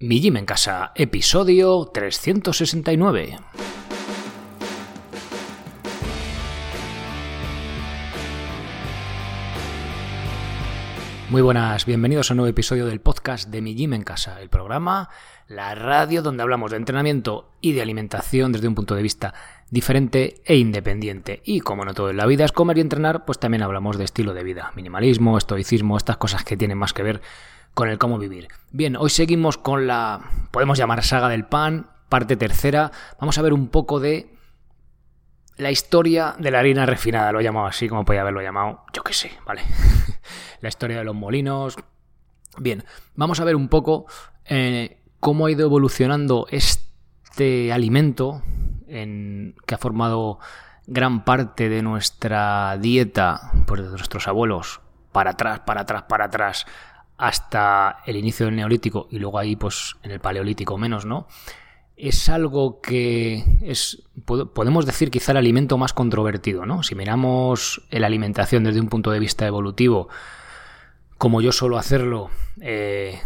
[0.00, 3.36] Mi Gym en Casa, episodio 369.
[11.30, 14.48] Muy buenas, bienvenidos a un nuevo episodio del podcast de Mi Gym en Casa, el
[14.48, 15.08] programa,
[15.48, 19.34] la radio donde hablamos de entrenamiento y de alimentación desde un punto de vista
[19.68, 21.42] diferente e independiente.
[21.44, 24.04] Y como no todo en la vida es comer y entrenar, pues también hablamos de
[24.04, 27.20] estilo de vida, minimalismo, estoicismo, estas cosas que tienen más que ver
[27.78, 28.48] con el cómo vivir.
[28.72, 32.90] Bien, hoy seguimos con la, podemos llamar saga del pan, parte tercera.
[33.20, 34.34] Vamos a ver un poco de
[35.58, 39.04] la historia de la harina refinada, lo he llamado así, como podía haberlo llamado, yo
[39.04, 39.62] qué sé, ¿vale?
[40.60, 41.76] la historia de los molinos.
[42.56, 42.82] Bien,
[43.14, 44.06] vamos a ver un poco
[44.46, 48.42] eh, cómo ha ido evolucionando este alimento
[48.88, 50.40] en, que ha formado
[50.88, 54.80] gran parte de nuestra dieta, pues de nuestros abuelos,
[55.12, 56.66] para atrás, para atrás, para atrás,
[57.18, 61.26] hasta el inicio del neolítico y luego ahí pues en el paleolítico menos, ¿no?
[61.96, 66.84] Es algo que es, podemos decir quizá el alimento más controvertido, ¿no?
[66.84, 70.08] Si miramos la alimentación desde un punto de vista evolutivo,
[71.18, 73.20] como yo suelo hacerlo, eh,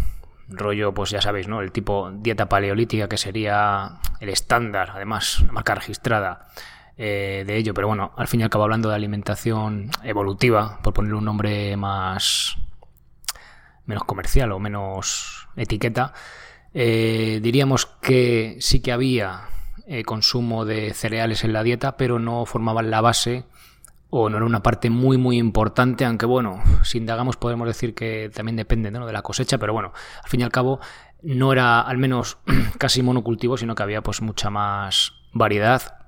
[0.48, 1.60] rollo, pues ya sabéis, ¿no?
[1.60, 6.48] El tipo dieta paleolítica que sería el estándar, además, la marca registrada
[6.96, 10.94] eh, de ello, pero bueno, al fin y al cabo hablando de alimentación evolutiva, por
[10.94, 12.56] ponerle un nombre más
[13.92, 16.14] menos comercial o menos etiqueta,
[16.74, 19.42] eh, diríamos que sí que había
[19.86, 23.44] eh, consumo de cereales en la dieta, pero no formaban la base
[24.08, 28.30] o no era una parte muy muy importante, aunque bueno, si indagamos podemos decir que
[28.34, 29.06] también depende ¿no?
[29.06, 30.80] de la cosecha, pero bueno, al fin y al cabo
[31.22, 32.38] no era al menos
[32.78, 35.98] casi monocultivo, sino que había pues mucha más variedad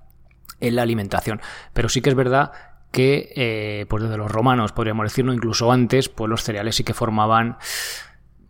[0.61, 1.41] en la alimentación.
[1.73, 2.53] Pero sí que es verdad
[2.95, 6.95] que eh, pues desde los romanos, podríamos decirlo, incluso antes, pues los cereales sí que
[6.95, 7.59] formaban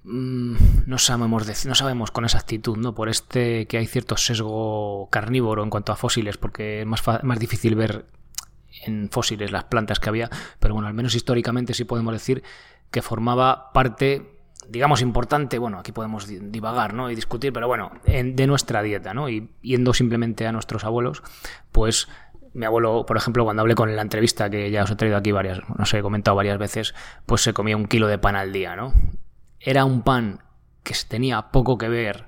[0.05, 2.95] mm, no sabemos decir, no sabemos con exactitud, ¿no?
[2.95, 7.39] Por este que hay cierto sesgo carnívoro en cuanto a fósiles, porque es más, más
[7.39, 8.05] difícil ver
[8.85, 10.29] en fósiles las plantas que había,
[10.61, 12.43] pero bueno, al menos históricamente sí podemos decir
[12.91, 17.11] que formaba parte, digamos, importante, bueno, aquí podemos divagar, ¿no?
[17.11, 19.31] Y discutir, pero bueno, de nuestra dieta, ¿no?
[19.31, 21.23] Y yendo simplemente a nuestros abuelos,
[21.73, 22.09] pues
[22.55, 25.33] mi abuelo, por ejemplo, cuando hablé con la entrevista, que ya os he traído aquí
[25.33, 26.95] varias, no sé, he comentado varias veces,
[27.27, 28.93] pues se comía un kilo de pan al día, ¿no?
[29.61, 30.41] Era un pan
[30.83, 32.27] que tenía poco que ver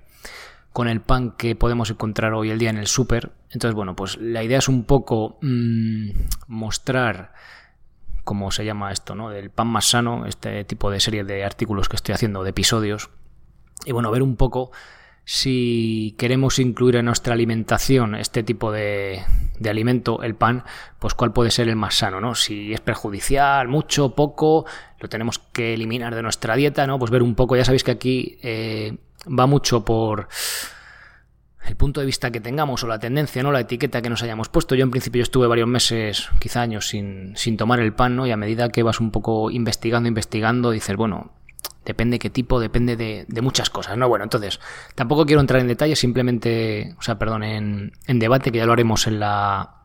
[0.73, 3.33] con el pan que podemos encontrar hoy el día en el súper.
[3.51, 6.11] Entonces, bueno, pues la idea es un poco mmm,
[6.49, 7.33] mostrar
[8.25, 9.31] cómo se llama esto, ¿no?
[9.31, 13.11] Del pan más sano, este tipo de serie de artículos que estoy haciendo, de episodios.
[13.85, 14.73] Y bueno, ver un poco
[15.29, 19.25] si queremos incluir en nuestra alimentación este tipo de,
[19.59, 20.63] de, alimento, el pan,
[21.01, 22.37] pues cuál puede ser el más sano, ¿no?
[22.37, 24.67] Si es perjudicial, mucho, poco,
[25.01, 27.01] lo tenemos que eliminar de nuestra dieta, ¿no?
[27.01, 30.29] Pues ver un poco, ya sabéis que aquí eh, va mucho por
[31.67, 33.51] el punto de vista que tengamos o la tendencia, ¿no?
[33.51, 34.77] La etiqueta que nos hayamos puesto.
[34.77, 38.29] Yo en principio estuve varios meses, quizá años, sin, sin tomar el pan, ¿no?
[38.29, 41.33] Y a medida que vas un poco investigando, investigando, dices, bueno,
[41.87, 44.09] Depende qué tipo, depende de, muchas cosas, ¿no?
[44.09, 44.59] Bueno, entonces,
[44.97, 49.07] tampoco quiero entrar en detalles, simplemente, o sea, perdón, en, debate, que ya lo haremos
[49.07, 49.85] en la,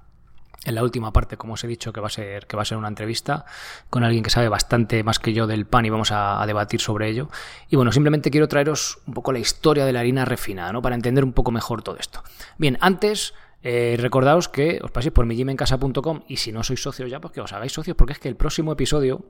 [0.66, 2.66] en la última parte, como os he dicho, que va a ser, que va a
[2.66, 3.46] ser una entrevista
[3.92, 7.08] con alguien que sabe bastante más que yo del pan y vamos a, debatir sobre
[7.08, 7.30] ello.
[7.70, 10.82] Y bueno, simplemente quiero traeros un poco la historia de la harina refinada, ¿no?
[10.82, 12.24] Para entender un poco mejor todo esto.
[12.58, 13.36] Bien, antes.
[13.64, 17.42] Eh, recordaos que os paséis por mijimencasa.com y si no sois socios ya, pues que
[17.42, 19.24] os hagáis socios porque es que el próximo episodio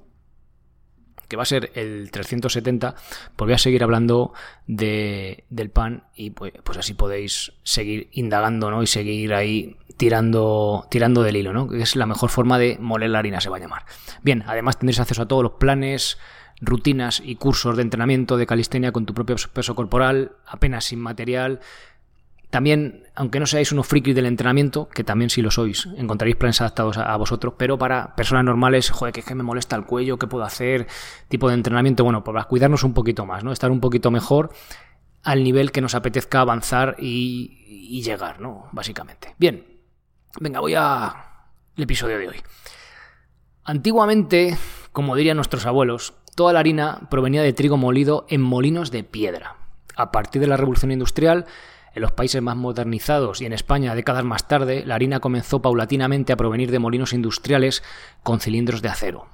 [1.32, 2.94] que va a ser el 370,
[3.38, 4.34] pues voy a seguir hablando
[4.68, 8.84] de, del pan y pues, pues, así podéis seguir indagando ¿no?
[8.84, 11.70] y seguir ahí tirando, tirando del hilo, ¿no?
[11.70, 13.86] que es la mejor forma de moler la harina, se va a llamar.
[14.24, 16.18] Bien, además tendréis acceso a todos los planes,
[16.60, 21.62] rutinas y cursos de entrenamiento de calistenia con tu propio peso corporal, apenas sin material,
[22.52, 26.60] también, aunque no seáis unos frikis del entrenamiento, que también si lo sois, encontraréis planes
[26.60, 30.20] adaptados a, vosotros, pero para personas normales, joder, que es que me molesta el cuello,
[30.20, 30.86] ¿qué puedo hacer?
[31.30, 33.54] Tipo de entrenamiento, bueno, pues para cuidarnos un poquito más, ¿no?
[33.54, 34.52] Estar un poquito mejor
[35.24, 38.68] al nivel que nos apetezca avanzar y, y llegar, ¿no?
[38.74, 39.34] Básicamente.
[39.38, 39.66] Bien,
[40.42, 41.46] venga, voy a
[41.78, 42.38] el episodio de hoy.
[43.64, 44.58] Antiguamente,
[44.92, 49.56] como dirían nuestros abuelos, toda la harina provenía de trigo molido en molinos de piedra.
[49.96, 51.46] A partir de la revolución industrial,
[51.94, 56.34] en los países más modernizados y en España décadas más tarde, la harina comenzó paulatinamente
[56.34, 57.84] a provenir de molinos industriales
[58.24, 59.28] con cilindros de acero.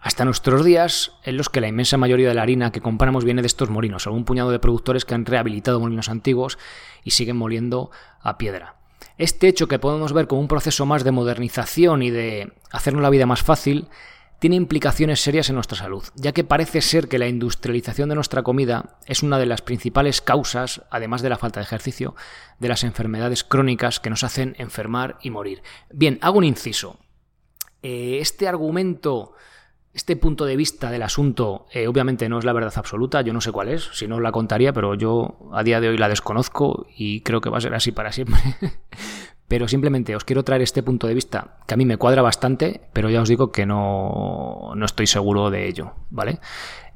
[0.00, 3.40] Hasta nuestros días, en los que la inmensa mayoría de la harina que compramos viene
[3.40, 6.58] de estos molinos, algún puñado de productores que han rehabilitado molinos antiguos
[7.04, 8.74] y siguen moliendo a piedra.
[9.16, 13.08] Este hecho que podemos ver como un proceso más de modernización y de hacernos la
[13.08, 13.88] vida más fácil,
[14.44, 18.42] tiene implicaciones serias en nuestra salud, ya que parece ser que la industrialización de nuestra
[18.42, 22.14] comida es una de las principales causas, además de la falta de ejercicio,
[22.58, 25.62] de las enfermedades crónicas que nos hacen enfermar y morir.
[25.90, 26.98] Bien, hago un inciso.
[27.80, 29.32] Eh, este argumento
[29.94, 33.40] este punto de vista del asunto eh, obviamente no es la verdad absoluta, yo no
[33.40, 36.86] sé cuál es, si no la contaría, pero yo a día de hoy la desconozco
[36.94, 38.40] y creo que va a ser así para siempre.
[39.48, 42.80] pero simplemente os quiero traer este punto de vista que a mí me cuadra bastante,
[42.92, 46.40] pero ya os digo que no, no estoy seguro de ello, ¿vale?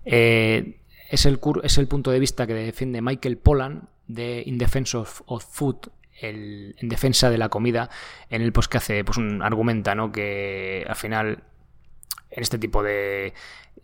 [0.05, 0.81] Eh,
[1.11, 5.23] es, el, es el punto de vista que defiende Michael Pollan de In Defense of,
[5.51, 5.91] Food,
[6.21, 7.91] en defensa de la comida,
[8.29, 10.11] en el post que hace, pues un argumenta, ¿no?
[10.11, 11.45] Que al final
[12.31, 13.35] en este tipo de,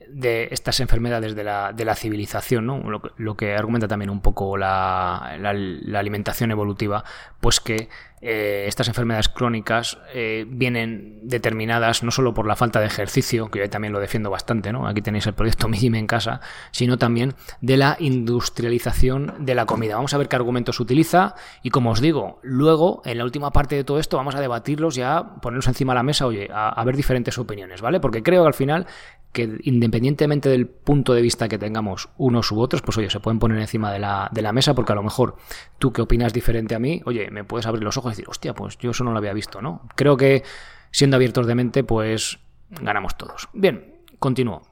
[0.08, 2.82] de estas enfermedades de la, de la civilización, ¿no?
[3.17, 7.05] lo, que argumenta también un poco la, la, alimentación evolutiva,
[7.41, 7.88] pues que
[8.20, 13.58] eh, estas enfermedades crónicas eh, vienen determinadas no solo por la falta de ejercicio, que
[13.58, 14.87] yo también lo defiendo bastante, ¿no?
[14.87, 19.96] aquí tenéis el proyecto Mi en casa, sino también de la industrialización de la comida.
[19.96, 23.76] Vamos a ver qué argumentos utiliza y como os digo, luego en la última parte
[23.76, 26.85] de todo esto vamos a debatirlos ya, ponerlos encima de la mesa, oye, a, a
[26.85, 28.00] ver diferentes opiniones, ¿vale?
[28.00, 28.87] Porque creo que al final
[29.35, 33.39] que independientemente del punto de vista que tengamos unos u otros, pues oye, se pueden
[33.39, 35.37] poner encima de la, de la mesa porque a lo mejor
[35.79, 38.55] tú que opinas diferente a mí, oye, me puedes abrir los ojos y decir, hostia,
[38.55, 39.87] pues yo eso no lo había visto, ¿no?
[39.97, 40.43] Creo que
[40.91, 42.39] siendo abiertos de mente, pues
[42.71, 43.51] ganamos todos.
[43.53, 44.63] Bien, continúo.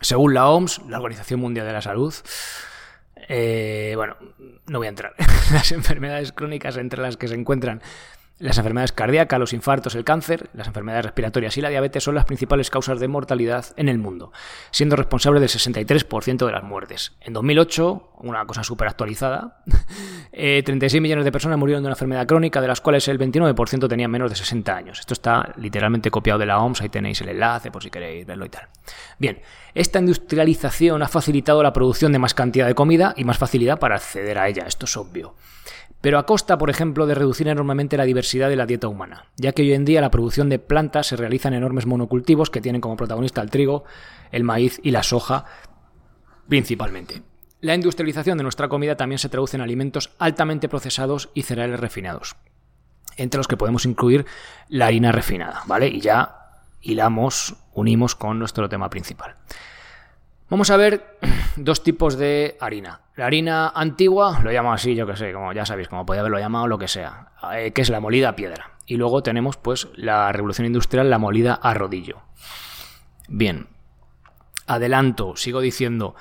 [0.00, 2.14] Según la OMS, la Organización Mundial de la Salud,
[3.28, 4.16] eh, bueno,
[4.66, 5.14] no voy a entrar.
[5.52, 7.82] Las enfermedades crónicas entre las que se encuentran
[8.40, 12.24] las enfermedades cardíacas, los infartos, el cáncer, las enfermedades respiratorias y la diabetes son las
[12.24, 14.32] principales causas de mortalidad en el mundo,
[14.70, 17.12] siendo responsable del 63% de las muertes.
[17.20, 19.62] En 2008, una cosa súper actualizada,
[20.32, 23.88] 36 eh, millones de personas murieron de una enfermedad crónica, de las cuales el 29%
[23.88, 25.00] tenían menos de 60 años.
[25.00, 28.46] Esto está literalmente copiado de la OMS, ahí tenéis el enlace por si queréis verlo
[28.46, 28.68] y tal.
[29.18, 29.42] Bien,
[29.74, 33.96] esta industrialización ha facilitado la producción de más cantidad de comida y más facilidad para
[33.96, 35.34] acceder a ella, esto es obvio
[36.00, 39.52] pero a costa, por ejemplo, de reducir enormemente la diversidad de la dieta humana, ya
[39.52, 42.80] que hoy en día la producción de plantas se realiza en enormes monocultivos que tienen
[42.80, 43.84] como protagonista el trigo,
[44.32, 45.44] el maíz y la soja
[46.48, 47.22] principalmente.
[47.60, 52.36] La industrialización de nuestra comida también se traduce en alimentos altamente procesados y cereales refinados,
[53.16, 54.24] entre los que podemos incluir
[54.68, 55.88] la harina refinada, ¿vale?
[55.88, 56.36] Y ya
[56.80, 59.34] hilamos, unimos con nuestro tema principal.
[60.48, 61.18] Vamos a ver
[61.56, 63.02] dos tipos de harina.
[63.20, 66.38] La harina antigua, lo llamo así, yo que sé, como ya sabéis, como podía haberlo
[66.38, 68.78] llamado, lo que sea, eh, que es la molida a piedra.
[68.86, 72.22] Y luego tenemos, pues, la revolución industrial, la molida a rodillo.
[73.28, 73.68] Bien,
[74.66, 76.14] adelanto, sigo diciendo,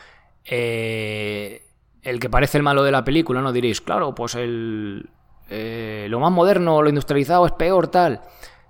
[0.44, 1.64] eh,
[2.02, 5.10] el que parece el malo de la película, no diréis, claro, pues el,
[5.50, 8.24] eh, lo más moderno, lo industrializado es peor, tal.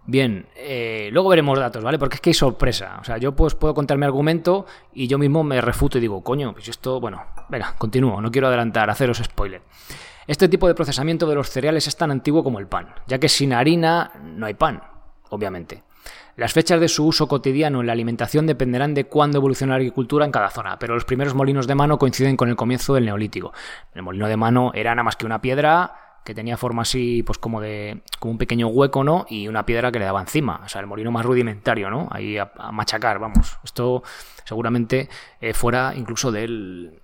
[0.09, 2.00] Bien, eh, luego veremos datos, ¿vale?
[2.00, 2.97] Porque es que hay sorpresa.
[3.00, 6.23] O sea, yo pues puedo contar mi argumento y yo mismo me refuto y digo,
[6.23, 9.61] coño, pues esto, bueno, venga, continúo, no quiero adelantar, haceros spoiler.
[10.25, 13.29] Este tipo de procesamiento de los cereales es tan antiguo como el pan, ya que
[13.29, 14.81] sin harina no hay pan,
[15.29, 15.83] obviamente.
[16.38, 20.25] Las fechas de su uso cotidiano en la alimentación dependerán de cuándo evoluciona la agricultura
[20.25, 23.53] en cada zona, pero los primeros molinos de mano coinciden con el comienzo del neolítico.
[23.94, 27.40] El molino de mano era nada más que una piedra que tenía forma así, pues
[27.40, 29.26] como de, como un pequeño hueco, ¿no?
[29.30, 32.08] Y una piedra que le daba encima, o sea, el molino más rudimentario, ¿no?
[32.12, 33.58] Ahí a, machacar, vamos.
[33.64, 34.04] Esto
[34.46, 35.10] seguramente
[35.42, 37.02] eh, fuera incluso del,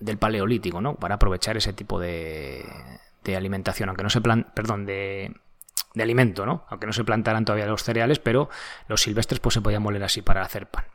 [0.00, 0.96] del paleolítico, ¿no?
[0.96, 2.64] Para aprovechar ese tipo de,
[3.22, 5.32] de alimentación, aunque no se plan, perdón, de,
[5.94, 6.64] de alimento, ¿no?
[6.68, 8.50] Aunque no se plantaran todavía los cereales, pero
[8.88, 10.86] los silvestres pues se podían moler así para hacer pan.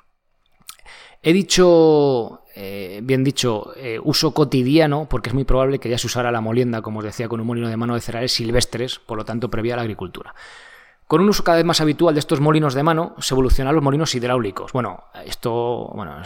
[1.24, 6.08] He dicho, eh, bien dicho, eh, uso cotidiano, porque es muy probable que ya se
[6.08, 9.18] usara la molienda, como os decía, con un molino de mano de cereales silvestres, por
[9.18, 10.36] lo tanto previa a la agricultura.
[11.08, 13.84] Con un uso cada vez más habitual de estos molinos de mano, se evolucionaron los
[13.84, 14.74] molinos hidráulicos.
[14.74, 16.18] Bueno, esto, bueno,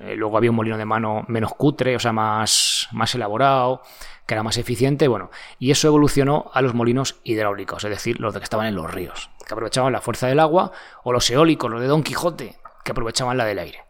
[0.00, 3.82] eh, luego había un molino de mano menos cutre, o sea, más, más elaborado,
[4.26, 8.34] que era más eficiente, bueno, y eso evolucionó a los molinos hidráulicos, es decir, los
[8.34, 10.72] que estaban en los ríos, que aprovechaban la fuerza del agua,
[11.02, 13.84] o los eólicos, los de Don Quijote, que aprovechaban la del aire.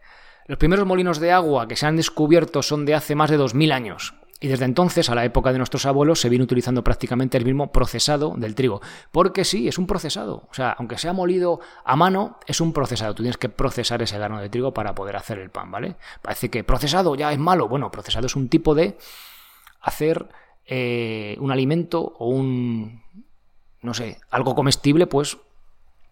[0.47, 3.71] Los primeros molinos de agua que se han descubierto son de hace más de 2.000
[3.71, 4.13] años.
[4.39, 7.71] Y desde entonces, a la época de nuestros abuelos, se viene utilizando prácticamente el mismo
[7.71, 8.79] procesado del trigo.
[9.11, 10.47] Porque sí, es un procesado.
[10.51, 13.15] O sea, aunque sea molido a mano, es un procesado.
[13.15, 15.95] Tú tienes que procesar ese grano de trigo para poder hacer el pan, ¿vale?
[16.21, 17.67] Parece que procesado ya es malo.
[17.67, 18.97] Bueno, procesado es un tipo de
[19.81, 20.27] hacer
[20.65, 23.01] eh, un alimento o un,
[23.81, 25.37] no sé, algo comestible, pues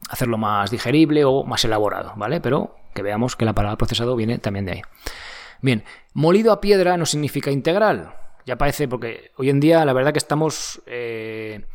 [0.09, 2.41] hacerlo más digerible o más elaborado, ¿vale?
[2.41, 4.81] Pero que veamos que la palabra procesado viene también de ahí.
[5.62, 5.83] Bien,
[6.13, 8.13] molido a piedra no significa integral.
[8.45, 10.81] Ya parece, porque hoy en día la verdad que estamos...
[10.85, 11.65] Eh,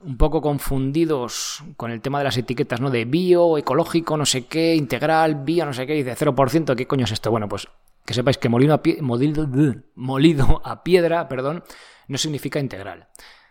[0.00, 2.90] un poco confundidos con el tema de las etiquetas, ¿no?
[2.90, 7.04] De bio, ecológico, no sé qué, integral, bio, no sé qué, dice 0%, ¿qué coño
[7.04, 7.30] es esto?
[7.30, 7.68] Bueno, pues
[8.04, 9.48] que sepáis que molino a molido,
[9.94, 11.64] molido a piedra, perdón,
[12.06, 13.08] no significa integral.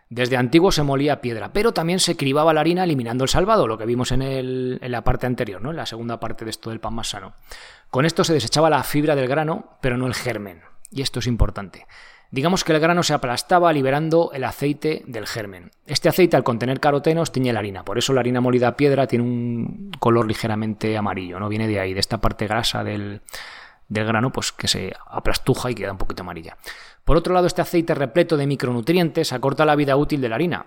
[0.09, 3.77] Desde antiguo se molía piedra, pero también se cribaba la harina eliminando el salvado, lo
[3.77, 5.71] que vimos en, la parte anterior, ¿no?
[5.71, 7.33] en la segunda parte de esto del pan más sano.
[7.89, 10.61] Con esto se desechaba la fibra del grano, pero no el germen.
[10.91, 11.85] Y esto es importante.
[12.31, 15.71] Digamos que el grano se aplastaba liberando el aceite del germen.
[15.85, 19.07] Este aceite al contener carotenos tiñe la harina, por eso la harina molida a piedra
[19.07, 23.21] tiene un color ligeramente amarillo, no viene de ahí, de esta parte grasa del,
[23.87, 26.57] del grano, pues que se aplastuja y queda un poquito amarilla.
[27.07, 30.65] Por otro lado, este aceite repleto de micronutrientes acorta la vida útil de la harina,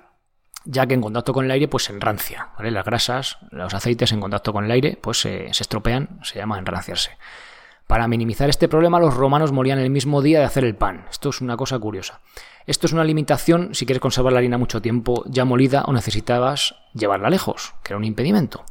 [0.65, 2.53] ya que en contacto con el aire pues se enrancia.
[2.59, 7.19] Las grasas, los aceites en contacto con el aire pues se, estropean, se llama enranciarse.
[7.87, 11.05] Para minimizar este problema, los romanos morían el mismo día de hacer el pan.
[11.11, 12.23] Esto es una cosa curiosa.
[12.67, 16.75] Esto es una limitación si quieres conservar la harina mucho tiempo ya molida o necesitabas
[16.95, 18.65] llevarla lejos, que era un impedimento.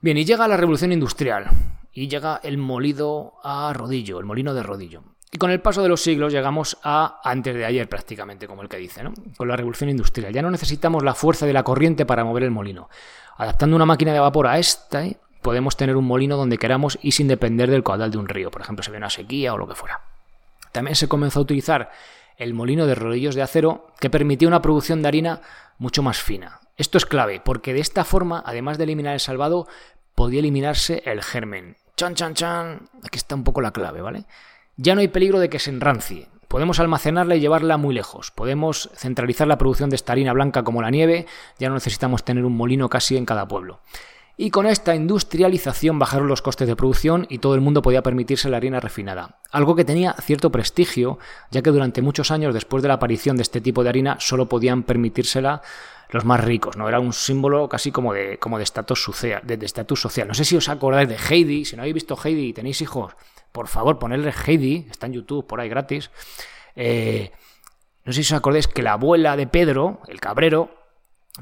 [0.00, 1.50] Bien, y llega la revolución industrial
[1.92, 5.15] y llega el molido a rodillo, el molino de rodillo.
[5.32, 8.68] Y con el paso de los siglos llegamos a antes de ayer prácticamente, como el
[8.68, 9.12] que dice, ¿no?
[9.36, 10.32] Con la revolución industrial.
[10.32, 12.88] Ya no necesitamos la fuerza de la corriente para mover el molino.
[13.36, 15.18] Adaptando una máquina de vapor a esta, ¿eh?
[15.42, 18.62] podemos tener un molino donde queramos y sin depender del caudal de un río, por
[18.62, 20.00] ejemplo, si ve una sequía o lo que fuera.
[20.72, 21.90] También se comenzó a utilizar
[22.36, 25.40] el molino de rodillos de acero que permitía una producción de harina
[25.78, 26.60] mucho más fina.
[26.76, 29.66] Esto es clave, porque de esta forma, además de eliminar el salvado,
[30.14, 31.76] podía eliminarse el germen.
[31.96, 32.88] Chan, chan, chan.
[33.04, 34.26] Aquí está un poco la clave, ¿vale?
[34.78, 36.28] Ya no hay peligro de que se enrancie.
[36.48, 38.30] Podemos almacenarla y llevarla muy lejos.
[38.30, 41.26] Podemos centralizar la producción de esta harina blanca como la nieve.
[41.58, 43.80] Ya no necesitamos tener un molino casi en cada pueblo.
[44.36, 48.50] Y con esta industrialización bajaron los costes de producción y todo el mundo podía permitirse
[48.50, 49.38] la harina refinada.
[49.50, 51.18] Algo que tenía cierto prestigio,
[51.50, 54.46] ya que durante muchos años después de la aparición de este tipo de harina solo
[54.46, 55.62] podían permitírsela
[56.10, 56.86] los más ricos, ¿no?
[56.86, 60.28] Era un símbolo casi como de como de social, de estatus social.
[60.28, 63.14] No sé si os acordáis de Heidi, si no habéis visto Heidi y tenéis hijos,
[63.56, 66.10] por favor, ponerle Heidi, está en YouTube por ahí gratis.
[66.74, 67.32] Eh,
[68.04, 70.76] no sé si os acordáis que la abuela de Pedro, el cabrero,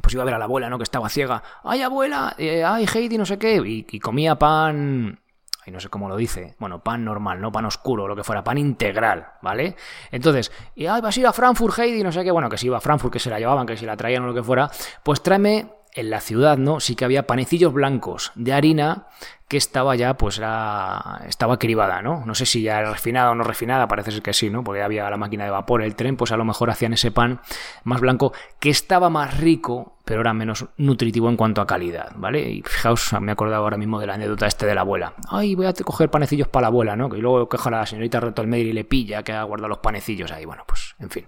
[0.00, 0.78] pues iba a ver a la abuela, ¿no?
[0.78, 1.42] Que estaba ciega.
[1.64, 2.36] ¡Ay, abuela!
[2.38, 3.18] Eh, ¡Ay, Heidi!
[3.18, 3.60] No sé qué.
[3.66, 5.18] Y, comía pan...
[5.66, 6.54] Ay, no sé cómo lo dice.
[6.60, 9.74] Bueno, pan normal, no pan oscuro, lo que fuera, pan integral, ¿vale?
[10.12, 12.66] Entonces, y ay, vas a ir a Frankfurt, Heidi, no sé qué, bueno, que si
[12.66, 14.70] iba a Frankfurt, que se la llevaban, que si la traían o lo que fuera,
[15.02, 16.80] pues tráeme en la ciudad, ¿no?
[16.80, 19.06] Sí que había panecillos blancos de harina
[19.48, 22.24] que estaba ya, pues era, estaba cribada, ¿no?
[22.26, 24.64] No sé si ya refinada o no refinada, parece ser que sí, ¿no?
[24.64, 27.40] Porque había la máquina de vapor, el tren, pues a lo mejor hacían ese pan
[27.84, 32.40] más blanco que estaba más rico, pero era menos nutritivo en cuanto a calidad, ¿vale?
[32.50, 35.14] Y fijaos, me he acordado ahora mismo de la anécdota este de la abuela.
[35.28, 37.10] Ay, voy a coger panecillos para la abuela, ¿no?
[37.10, 39.78] Que luego queja la señorita Reto al medio y le pilla que ha guardado los
[39.78, 40.44] panecillos ahí.
[40.46, 41.26] Bueno, pues, en fin.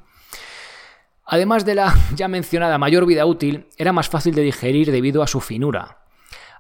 [1.27, 5.27] Además de la ya mencionada mayor vida útil, era más fácil de digerir debido a
[5.27, 5.99] su finura.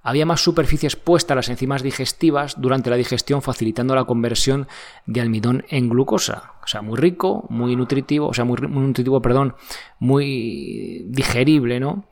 [0.02, 4.68] Había más superficie expuesta a las enzimas digestivas durante la digestión, facilitando la conversión
[5.04, 6.52] de almidón en glucosa.
[6.62, 9.56] O sea, muy rico, muy nutritivo, o sea, muy, nutritivo, perdón,
[9.98, 12.04] muy digerible, ¿no?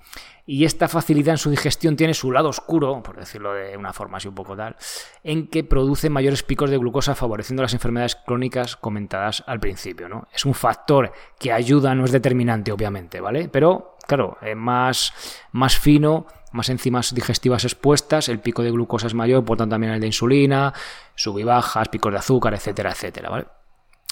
[0.46, 4.18] Y esta facilidad en su digestión tiene su lado oscuro, por decirlo de una forma
[4.18, 4.76] así un poco tal,
[5.22, 10.08] en que produce mayores picos de glucosa favoreciendo las enfermedades crónicas comentadas al principio.
[10.08, 10.28] ¿no?
[10.34, 13.48] Es un factor que ayuda, no es determinante, obviamente, ¿vale?
[13.48, 15.14] Pero, claro, es más,
[15.52, 19.94] más fino, más enzimas digestivas expuestas, el pico de glucosa es mayor, por tanto también
[19.94, 20.74] el de insulina,
[21.14, 23.46] sub y bajas, picos de azúcar, etcétera, etcétera, ¿vale?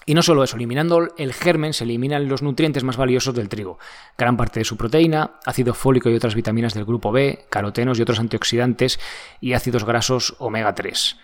[0.06, 3.78] Y no solo eso, eliminando el germen se eliminan los nutrientes más valiosos del trigo,
[4.18, 8.02] gran parte de su proteína, ácido fólico y otras vitaminas del grupo B, carotenos y
[8.02, 8.98] otros antioxidantes
[9.40, 11.16] y ácidos grasos omega 3.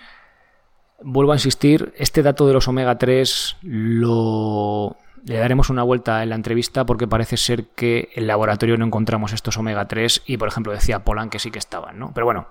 [1.02, 6.30] Vuelvo a insistir, este dato de los omega 3 lo le daremos una vuelta en
[6.30, 10.36] la entrevista porque parece ser que en el laboratorio no encontramos estos omega 3 y
[10.36, 12.12] por ejemplo decía Polan que sí que estaban, ¿no?
[12.14, 12.48] Pero bueno,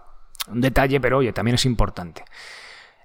[0.47, 2.23] un detalle, pero oye, también es importante.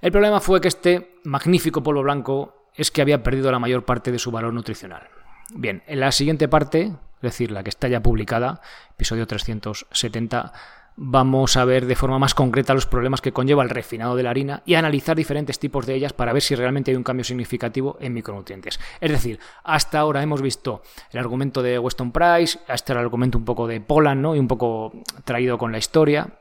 [0.01, 4.13] El problema fue que este magnífico polvo blanco es que había perdido la mayor parte
[4.13, 5.09] de su valor nutricional.
[5.55, 8.61] Bien, en la siguiente parte, es decir, la que está ya publicada,
[8.95, 10.53] episodio 370,
[10.97, 14.31] vamos a ver de forma más concreta los problemas que conlleva el refinado de la
[14.31, 17.97] harina y analizar diferentes tipos de ellas para ver si realmente hay un cambio significativo
[18.01, 18.79] en micronutrientes.
[19.01, 23.45] Es decir, hasta ahora hemos visto el argumento de Weston Price, hasta el argumento un
[23.45, 24.35] poco de Poland, ¿no?
[24.35, 24.93] Y un poco
[25.25, 26.39] traído con la historia.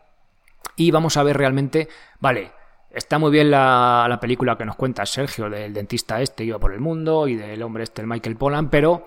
[0.76, 2.52] Y vamos a ver realmente, vale,
[2.94, 6.82] Está muy bien la, película que nos cuenta Sergio del dentista este, iba por el
[6.82, 9.06] mundo, y del hombre este, el Michael Pollan, pero,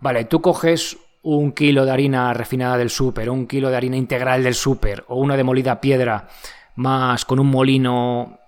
[0.00, 4.42] vale, tú coges un kilo de harina refinada del súper, un kilo de harina integral
[4.42, 6.28] del súper, o una demolida piedra
[6.74, 8.38] más con un molino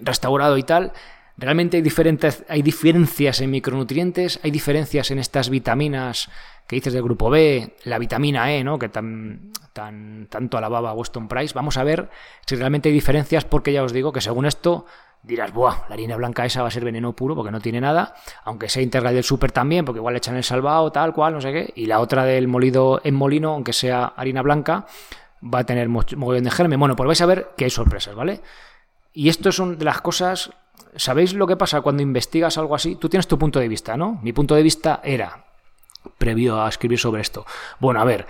[0.00, 0.92] restaurado y tal,
[1.36, 4.38] ¿Realmente hay, diferentes, hay diferencias en micronutrientes?
[4.42, 6.30] ¿Hay diferencias en estas vitaminas
[6.66, 7.74] que dices del grupo B?
[7.84, 8.78] La vitamina E, ¿no?
[8.78, 11.52] Que tan, tan, tanto alababa Weston Price.
[11.52, 12.08] Vamos a ver
[12.46, 14.86] si realmente hay diferencias porque ya os digo que según esto
[15.24, 18.14] dirás, buah, la harina blanca esa va a ser veneno puro porque no tiene nada,
[18.44, 21.40] aunque sea integral del súper también, porque igual le echan el salvado, tal cual, no
[21.40, 24.86] sé qué, y la otra del molido en molino, aunque sea harina blanca,
[25.42, 26.78] va a tener mogollón de germen.
[26.78, 28.40] Bueno, pues vais a ver que hay sorpresas, ¿vale?
[29.12, 30.50] Y esto son de las cosas
[30.96, 32.96] ¿Sabéis lo que pasa cuando investigas algo así?
[32.96, 34.20] Tú tienes tu punto de vista, ¿no?
[34.22, 35.44] Mi punto de vista era,
[36.18, 37.44] previo a escribir sobre esto,
[37.80, 38.26] bueno, a ver,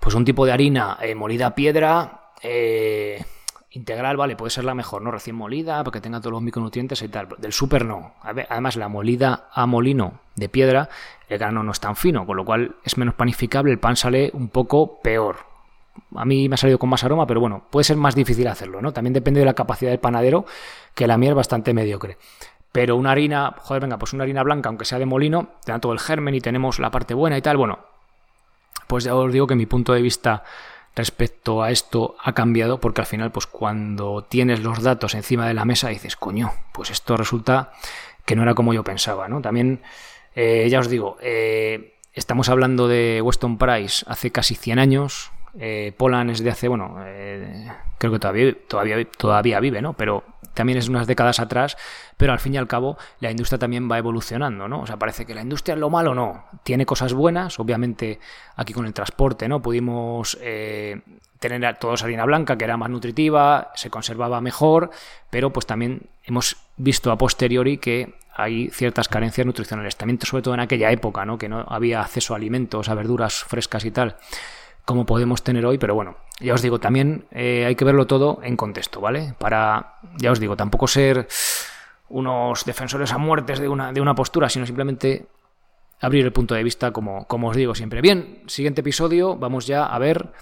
[0.00, 3.24] pues un tipo de harina eh, molida a piedra, eh,
[3.70, 5.10] integral, vale, puede ser la mejor, ¿no?
[5.10, 7.28] Recién molida, porque tenga todos los micronutrientes y tal.
[7.38, 8.14] Del súper no.
[8.22, 10.88] Además, la molida a molino de piedra,
[11.28, 14.30] el grano no es tan fino, con lo cual es menos panificable, el pan sale
[14.32, 15.47] un poco peor.
[16.14, 18.80] A mí me ha salido con más aroma, pero bueno, puede ser más difícil hacerlo,
[18.80, 18.92] ¿no?
[18.92, 20.46] También depende de la capacidad del panadero,
[20.94, 22.18] que la mía es bastante mediocre.
[22.72, 25.78] Pero una harina, joder, venga, pues una harina blanca, aunque sea de molino, te da
[25.78, 27.56] todo el germen y tenemos la parte buena y tal.
[27.56, 27.78] Bueno,
[28.86, 30.44] pues ya os digo que mi punto de vista
[30.96, 35.54] respecto a esto ha cambiado porque al final, pues cuando tienes los datos encima de
[35.54, 37.72] la mesa dices, coño, pues esto resulta
[38.24, 39.40] que no era como yo pensaba, ¿no?
[39.40, 39.80] También,
[40.34, 45.92] eh, ya os digo, eh, estamos hablando de Weston Price hace casi 100 años, eh,
[45.96, 49.92] Poland es de hace, bueno, eh, creo que todavía, todavía, todavía vive, ¿no?
[49.94, 50.22] Pero
[50.54, 51.76] también es unas décadas atrás,
[52.16, 54.82] pero al fin y al cabo la industria también va evolucionando, ¿no?
[54.82, 56.44] O sea, parece que la industria lo malo, no.
[56.62, 58.20] Tiene cosas buenas, obviamente
[58.54, 59.60] aquí con el transporte, ¿no?
[59.60, 61.00] Pudimos eh,
[61.40, 64.90] tener todos harina blanca, que era más nutritiva, se conservaba mejor,
[65.28, 70.54] pero pues también hemos visto a posteriori que hay ciertas carencias nutricionales, también sobre todo
[70.54, 71.36] en aquella época, ¿no?
[71.36, 74.16] Que no había acceso a alimentos, a verduras frescas y tal
[74.88, 78.40] como podemos tener hoy, pero bueno, ya os digo, también eh, hay que verlo todo
[78.42, 79.34] en contexto, ¿vale?
[79.38, 81.28] Para, ya os digo, tampoco ser
[82.08, 85.26] unos defensores a muertes de una, de una postura, sino simplemente
[86.00, 88.00] abrir el punto de vista como, como os digo siempre.
[88.00, 90.32] Bien, siguiente episodio, vamos ya a ver,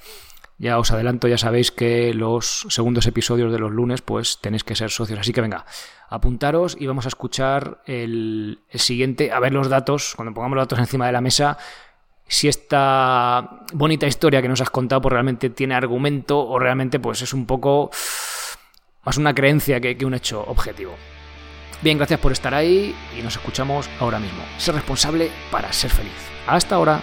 [0.58, 4.76] ya os adelanto, ya sabéis que los segundos episodios de los lunes pues tenéis que
[4.76, 5.66] ser socios, así que venga,
[6.08, 10.62] apuntaros y vamos a escuchar el, el siguiente, a ver los datos, cuando pongamos los
[10.68, 11.58] datos encima de la mesa,
[12.28, 17.22] si esta bonita historia que nos has contado pues realmente tiene argumento o realmente pues
[17.22, 17.90] es un poco
[19.04, 20.94] más una creencia que, que un hecho objetivo.
[21.82, 24.42] Bien, gracias por estar ahí y nos escuchamos ahora mismo.
[24.58, 26.12] Ser responsable para ser feliz.
[26.46, 27.02] Hasta ahora.